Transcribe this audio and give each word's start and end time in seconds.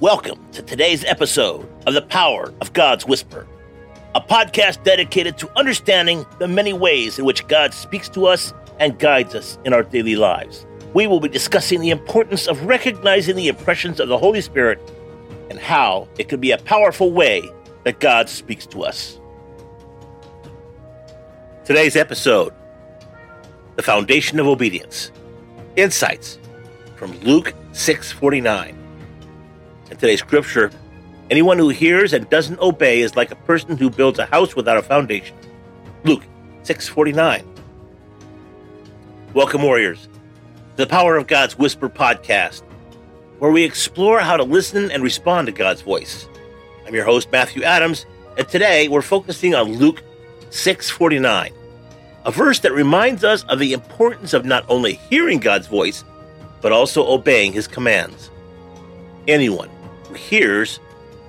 Welcome 0.00 0.50
to 0.52 0.62
today's 0.62 1.04
episode 1.04 1.68
of 1.86 1.92
The 1.92 2.00
Power 2.00 2.54
of 2.62 2.72
God's 2.72 3.04
Whisper, 3.04 3.46
a 4.14 4.20
podcast 4.22 4.82
dedicated 4.82 5.36
to 5.36 5.58
understanding 5.58 6.24
the 6.38 6.48
many 6.48 6.72
ways 6.72 7.18
in 7.18 7.26
which 7.26 7.46
God 7.48 7.74
speaks 7.74 8.08
to 8.10 8.24
us 8.24 8.54
and 8.78 8.98
guides 8.98 9.34
us 9.34 9.58
in 9.66 9.74
our 9.74 9.82
daily 9.82 10.16
lives. 10.16 10.64
We 10.94 11.06
will 11.06 11.20
be 11.20 11.28
discussing 11.28 11.82
the 11.82 11.90
importance 11.90 12.46
of 12.48 12.64
recognizing 12.64 13.36
the 13.36 13.48
impressions 13.48 14.00
of 14.00 14.08
the 14.08 14.16
Holy 14.16 14.40
Spirit 14.40 14.80
and 15.50 15.58
how 15.58 16.08
it 16.18 16.30
can 16.30 16.40
be 16.40 16.52
a 16.52 16.56
powerful 16.56 17.12
way 17.12 17.42
that 17.84 18.00
God 18.00 18.30
speaks 18.30 18.64
to 18.68 18.84
us. 18.84 19.20
Today's 21.66 21.94
episode 21.94 22.54
The 23.76 23.82
Foundation 23.82 24.40
of 24.40 24.46
Obedience 24.46 25.12
Insights 25.76 26.38
from 26.96 27.12
Luke 27.20 27.52
649. 27.72 28.79
In 29.90 29.96
today's 29.96 30.20
scripture, 30.20 30.70
anyone 31.30 31.58
who 31.58 31.68
hears 31.68 32.12
and 32.12 32.30
doesn't 32.30 32.60
obey 32.60 33.00
is 33.00 33.16
like 33.16 33.32
a 33.32 33.36
person 33.36 33.76
who 33.76 33.90
builds 33.90 34.20
a 34.20 34.26
house 34.26 34.54
without 34.54 34.76
a 34.76 34.82
foundation. 34.82 35.36
Luke 36.04 36.22
6:49. 36.62 37.44
Welcome 39.34 39.62
warriors 39.62 40.02
to 40.02 40.76
the 40.76 40.86
Power 40.86 41.16
of 41.16 41.26
God's 41.26 41.58
Whisper 41.58 41.88
podcast, 41.88 42.62
where 43.40 43.50
we 43.50 43.64
explore 43.64 44.20
how 44.20 44.36
to 44.36 44.44
listen 44.44 44.92
and 44.92 45.02
respond 45.02 45.46
to 45.46 45.52
God's 45.52 45.82
voice. 45.82 46.28
I'm 46.86 46.94
your 46.94 47.04
host 47.04 47.32
Matthew 47.32 47.64
Adams, 47.64 48.06
and 48.38 48.48
today 48.48 48.86
we're 48.86 49.02
focusing 49.02 49.56
on 49.56 49.76
Luke 49.76 50.04
6:49, 50.50 51.52
a 52.24 52.30
verse 52.30 52.60
that 52.60 52.72
reminds 52.72 53.24
us 53.24 53.42
of 53.48 53.58
the 53.58 53.72
importance 53.72 54.34
of 54.34 54.44
not 54.44 54.64
only 54.68 55.00
hearing 55.10 55.40
God's 55.40 55.66
voice, 55.66 56.04
but 56.60 56.70
also 56.70 57.04
obeying 57.08 57.52
his 57.52 57.66
commands. 57.66 58.30
Anyone 59.26 59.68
hears 60.14 60.80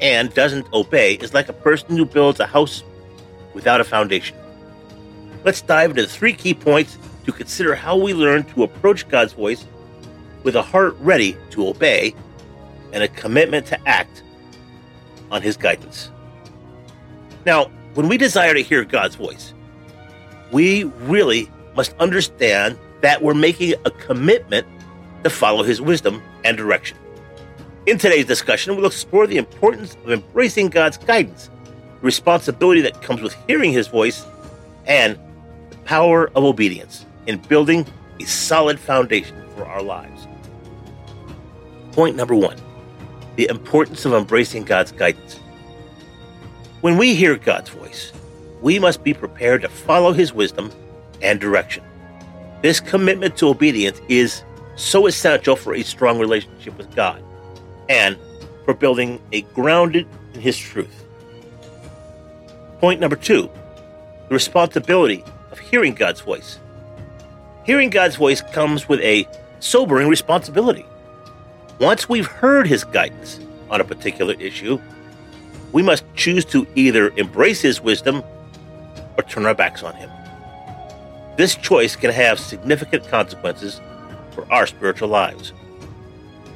and 0.00 0.32
doesn't 0.34 0.72
obey 0.72 1.14
is 1.14 1.34
like 1.34 1.48
a 1.48 1.52
person 1.52 1.96
who 1.96 2.04
builds 2.04 2.40
a 2.40 2.46
house 2.46 2.82
without 3.54 3.80
a 3.80 3.84
foundation. 3.84 4.36
Let's 5.44 5.60
dive 5.60 5.90
into 5.90 6.06
three 6.06 6.32
key 6.32 6.54
points 6.54 6.98
to 7.24 7.32
consider 7.32 7.74
how 7.74 7.96
we 7.96 8.14
learn 8.14 8.44
to 8.44 8.62
approach 8.62 9.08
God's 9.08 9.32
voice 9.32 9.66
with 10.42 10.56
a 10.56 10.62
heart 10.62 10.96
ready 11.00 11.36
to 11.50 11.68
obey 11.68 12.14
and 12.92 13.02
a 13.02 13.08
commitment 13.08 13.66
to 13.66 13.88
act 13.88 14.22
on 15.30 15.42
His 15.42 15.56
guidance. 15.56 16.10
Now, 17.44 17.66
when 17.94 18.08
we 18.08 18.16
desire 18.16 18.54
to 18.54 18.62
hear 18.62 18.84
God's 18.84 19.16
voice, 19.16 19.54
we 20.52 20.84
really 20.84 21.50
must 21.76 21.94
understand 21.98 22.78
that 23.00 23.22
we're 23.22 23.34
making 23.34 23.74
a 23.84 23.90
commitment 23.90 24.66
to 25.24 25.30
follow 25.30 25.62
His 25.62 25.80
wisdom 25.80 26.22
and 26.44 26.56
direction. 26.56 26.98
In 27.86 27.98
today's 27.98 28.24
discussion, 28.24 28.74
we'll 28.76 28.86
explore 28.86 29.26
the 29.26 29.36
importance 29.36 29.94
of 30.04 30.10
embracing 30.10 30.68
God's 30.68 30.96
guidance, 30.96 31.50
the 32.00 32.06
responsibility 32.06 32.80
that 32.80 33.02
comes 33.02 33.20
with 33.20 33.36
hearing 33.46 33.72
His 33.72 33.88
voice, 33.88 34.24
and 34.86 35.18
the 35.68 35.76
power 35.84 36.30
of 36.34 36.44
obedience 36.44 37.04
in 37.26 37.36
building 37.40 37.86
a 38.20 38.24
solid 38.24 38.80
foundation 38.80 39.36
for 39.54 39.66
our 39.66 39.82
lives. 39.82 40.26
Point 41.92 42.16
number 42.16 42.34
one 42.34 42.56
the 43.36 43.48
importance 43.48 44.06
of 44.06 44.14
embracing 44.14 44.64
God's 44.64 44.92
guidance. 44.92 45.40
When 46.80 46.96
we 46.96 47.14
hear 47.14 47.36
God's 47.36 47.68
voice, 47.68 48.12
we 48.62 48.78
must 48.78 49.04
be 49.04 49.12
prepared 49.12 49.60
to 49.60 49.68
follow 49.68 50.14
His 50.14 50.32
wisdom 50.32 50.72
and 51.20 51.38
direction. 51.38 51.84
This 52.62 52.80
commitment 52.80 53.36
to 53.38 53.48
obedience 53.48 54.00
is 54.08 54.42
so 54.74 55.06
essential 55.06 55.54
for 55.54 55.74
a 55.74 55.82
strong 55.82 56.18
relationship 56.18 56.78
with 56.78 56.94
God 56.96 57.22
and 57.88 58.16
for 58.64 58.74
building 58.74 59.20
a 59.32 59.42
grounded 59.42 60.06
in 60.34 60.40
His 60.40 60.56
truth. 60.56 61.04
Point 62.80 63.00
number 63.00 63.16
two 63.16 63.50
the 64.28 64.34
responsibility 64.34 65.22
of 65.50 65.58
hearing 65.58 65.94
God's 65.94 66.20
voice. 66.20 66.58
Hearing 67.64 67.90
God's 67.90 68.16
voice 68.16 68.40
comes 68.40 68.88
with 68.88 69.00
a 69.00 69.28
sobering 69.60 70.08
responsibility. 70.08 70.86
Once 71.78 72.08
we've 72.08 72.26
heard 72.26 72.66
His 72.66 72.84
guidance 72.84 73.40
on 73.70 73.80
a 73.80 73.84
particular 73.84 74.34
issue, 74.34 74.78
we 75.72 75.82
must 75.82 76.04
choose 76.14 76.44
to 76.46 76.66
either 76.74 77.10
embrace 77.16 77.60
His 77.60 77.80
wisdom 77.80 78.22
or 79.16 79.24
turn 79.24 79.46
our 79.46 79.54
backs 79.54 79.82
on 79.82 79.94
Him. 79.94 80.10
This 81.36 81.56
choice 81.56 81.96
can 81.96 82.10
have 82.12 82.38
significant 82.38 83.08
consequences 83.08 83.80
for 84.30 84.50
our 84.52 84.66
spiritual 84.66 85.08
lives. 85.08 85.52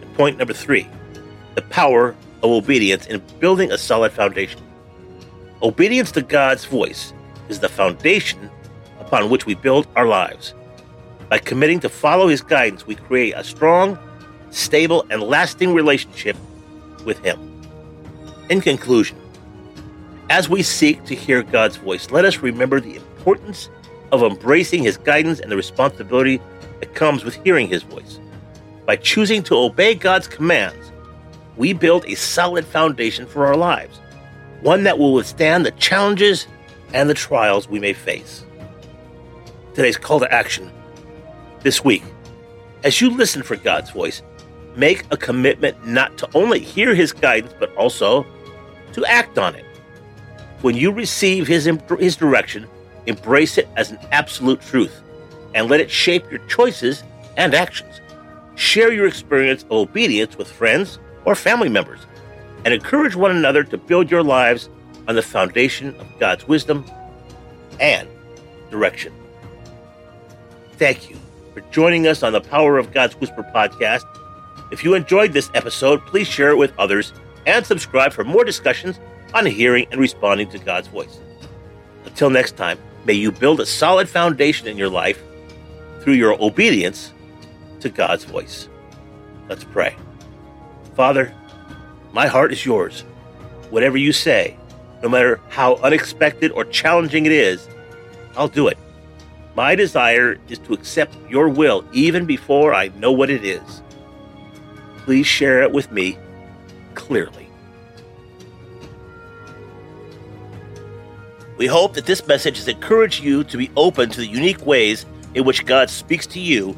And 0.00 0.14
point 0.14 0.38
number 0.38 0.52
three 0.52 0.88
the 1.54 1.62
power 1.62 2.14
of 2.42 2.50
obedience 2.50 3.06
in 3.06 3.22
building 3.38 3.72
a 3.72 3.78
solid 3.78 4.12
foundation. 4.12 4.60
Obedience 5.62 6.12
to 6.12 6.22
God's 6.22 6.64
voice 6.64 7.12
is 7.48 7.60
the 7.60 7.68
foundation 7.68 8.50
upon 9.00 9.30
which 9.30 9.46
we 9.46 9.54
build 9.54 9.86
our 9.96 10.06
lives. 10.06 10.54
By 11.28 11.38
committing 11.38 11.80
to 11.80 11.88
follow 11.88 12.28
His 12.28 12.42
guidance, 12.42 12.86
we 12.86 12.94
create 12.94 13.32
a 13.32 13.44
strong, 13.44 13.98
stable, 14.50 15.06
and 15.10 15.22
lasting 15.22 15.74
relationship 15.74 16.36
with 17.04 17.18
Him. 17.24 17.38
In 18.50 18.60
conclusion, 18.60 19.18
as 20.30 20.48
we 20.48 20.62
seek 20.62 21.04
to 21.04 21.14
hear 21.14 21.42
God's 21.42 21.76
voice, 21.76 22.10
let 22.10 22.24
us 22.24 22.38
remember 22.38 22.80
the 22.80 22.96
importance 22.96 23.68
of 24.12 24.22
embracing 24.22 24.82
His 24.82 24.96
guidance 24.96 25.40
and 25.40 25.50
the 25.50 25.56
responsibility 25.56 26.40
that 26.80 26.94
comes 26.94 27.24
with 27.24 27.34
hearing 27.44 27.68
His 27.68 27.82
voice. 27.82 28.20
By 28.86 28.96
choosing 28.96 29.42
to 29.44 29.56
obey 29.56 29.94
God's 29.94 30.28
commands, 30.28 30.92
we 31.56 31.72
build 31.72 32.04
a 32.06 32.14
solid 32.14 32.64
foundation 32.64 33.26
for 33.26 33.46
our 33.46 33.56
lives, 33.56 34.00
one 34.60 34.84
that 34.84 34.98
will 34.98 35.12
withstand 35.12 35.64
the 35.64 35.70
challenges 35.72 36.46
and 36.92 37.08
the 37.08 37.14
trials 37.14 37.68
we 37.68 37.78
may 37.78 37.92
face. 37.92 38.44
Today's 39.74 39.96
call 39.96 40.20
to 40.20 40.32
action 40.32 40.70
this 41.62 41.84
week, 41.84 42.02
as 42.82 43.00
you 43.00 43.10
listen 43.10 43.42
for 43.42 43.56
God's 43.56 43.90
voice, 43.90 44.22
make 44.76 45.04
a 45.10 45.16
commitment 45.16 45.86
not 45.86 46.16
to 46.18 46.28
only 46.34 46.60
hear 46.60 46.94
His 46.94 47.12
guidance, 47.12 47.54
but 47.58 47.74
also 47.76 48.26
to 48.92 49.04
act 49.06 49.38
on 49.38 49.54
it. 49.54 49.64
When 50.60 50.76
you 50.76 50.92
receive 50.92 51.46
His, 51.46 51.68
his 51.98 52.16
direction, 52.16 52.66
embrace 53.06 53.58
it 53.58 53.68
as 53.76 53.90
an 53.90 53.98
absolute 54.12 54.60
truth 54.60 55.02
and 55.54 55.68
let 55.68 55.80
it 55.80 55.90
shape 55.90 56.30
your 56.30 56.40
choices 56.46 57.02
and 57.36 57.54
actions. 57.54 58.00
Share 58.56 58.92
your 58.92 59.06
experience 59.06 59.64
of 59.64 59.72
obedience 59.72 60.36
with 60.36 60.50
friends 60.50 60.98
or 61.24 61.34
family 61.34 61.68
members, 61.68 62.00
and 62.64 62.72
encourage 62.72 63.14
one 63.14 63.30
another 63.30 63.64
to 63.64 63.76
build 63.76 64.10
your 64.10 64.22
lives 64.22 64.68
on 65.08 65.14
the 65.14 65.22
foundation 65.22 65.94
of 65.96 66.06
God's 66.18 66.46
wisdom 66.48 66.84
and 67.80 68.08
direction. 68.70 69.12
Thank 70.72 71.10
you 71.10 71.16
for 71.52 71.60
joining 71.70 72.06
us 72.06 72.22
on 72.22 72.32
the 72.32 72.40
Power 72.40 72.78
of 72.78 72.92
God's 72.92 73.14
Whisper 73.16 73.42
podcast. 73.54 74.04
If 74.72 74.82
you 74.82 74.94
enjoyed 74.94 75.32
this 75.32 75.50
episode, 75.54 76.00
please 76.06 76.26
share 76.26 76.50
it 76.50 76.56
with 76.56 76.72
others 76.78 77.12
and 77.46 77.64
subscribe 77.64 78.12
for 78.12 78.24
more 78.24 78.44
discussions 78.44 78.98
on 79.34 79.46
hearing 79.46 79.86
and 79.90 80.00
responding 80.00 80.48
to 80.50 80.58
God's 80.58 80.88
voice. 80.88 81.18
Until 82.04 82.30
next 82.30 82.56
time, 82.56 82.78
may 83.04 83.12
you 83.12 83.30
build 83.30 83.60
a 83.60 83.66
solid 83.66 84.08
foundation 84.08 84.66
in 84.66 84.78
your 84.78 84.88
life 84.88 85.22
through 86.00 86.14
your 86.14 86.40
obedience 86.42 87.12
to 87.80 87.88
God's 87.88 88.24
voice. 88.24 88.68
Let's 89.48 89.64
pray. 89.64 89.96
Father, 90.94 91.34
my 92.12 92.26
heart 92.28 92.52
is 92.52 92.64
yours. 92.64 93.00
Whatever 93.70 93.96
you 93.96 94.12
say, 94.12 94.56
no 95.02 95.08
matter 95.08 95.40
how 95.48 95.74
unexpected 95.76 96.52
or 96.52 96.64
challenging 96.64 97.26
it 97.26 97.32
is, 97.32 97.68
I'll 98.36 98.48
do 98.48 98.68
it. 98.68 98.78
My 99.56 99.74
desire 99.74 100.38
is 100.48 100.58
to 100.60 100.72
accept 100.72 101.16
your 101.28 101.48
will 101.48 101.84
even 101.92 102.26
before 102.26 102.74
I 102.74 102.88
know 102.96 103.12
what 103.12 103.30
it 103.30 103.44
is. 103.44 103.82
Please 104.98 105.26
share 105.26 105.62
it 105.62 105.72
with 105.72 105.90
me 105.90 106.16
clearly. 106.94 107.48
We 111.56 111.66
hope 111.66 111.94
that 111.94 112.06
this 112.06 112.26
message 112.26 112.56
has 112.56 112.66
encouraged 112.66 113.22
you 113.22 113.44
to 113.44 113.56
be 113.56 113.70
open 113.76 114.10
to 114.10 114.20
the 114.20 114.26
unique 114.26 114.64
ways 114.66 115.06
in 115.34 115.44
which 115.44 115.66
God 115.66 115.90
speaks 115.90 116.26
to 116.28 116.40
you 116.40 116.76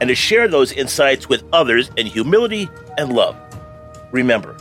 and 0.00 0.08
to 0.08 0.14
share 0.14 0.48
those 0.48 0.72
insights 0.72 1.28
with 1.28 1.44
others 1.52 1.90
in 1.96 2.06
humility 2.06 2.68
and 2.98 3.12
love. 3.12 3.36
Remember, 4.16 4.56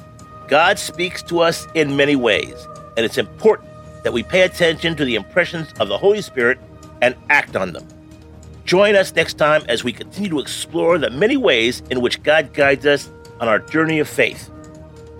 God 0.49 0.77
speaks 0.77 1.23
to 1.23 1.39
us 1.39 1.65
in 1.75 1.95
many 1.95 2.17
ways, 2.17 2.67
and 2.97 3.05
it's 3.05 3.17
important 3.17 3.69
that 4.03 4.11
we 4.11 4.21
pay 4.21 4.41
attention 4.41 4.97
to 4.97 5.05
the 5.05 5.15
impressions 5.15 5.71
of 5.79 5.87
the 5.87 5.97
Holy 5.97 6.21
Spirit 6.21 6.59
and 7.01 7.15
act 7.29 7.55
on 7.55 7.71
them. 7.71 7.87
Join 8.65 8.97
us 8.97 9.15
next 9.15 9.35
time 9.35 9.63
as 9.69 9.81
we 9.81 9.93
continue 9.93 10.29
to 10.31 10.39
explore 10.39 10.97
the 10.97 11.09
many 11.09 11.37
ways 11.37 11.81
in 11.89 12.01
which 12.01 12.21
God 12.21 12.53
guides 12.53 12.85
us 12.85 13.09
on 13.39 13.47
our 13.47 13.59
journey 13.59 13.99
of 13.99 14.09
faith. 14.09 14.51